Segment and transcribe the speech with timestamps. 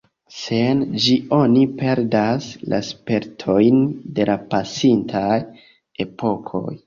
[0.35, 3.77] Sen ĝi oni perdas la spertojn
[4.19, 5.39] de la pasintaj
[6.07, 6.75] epokoj.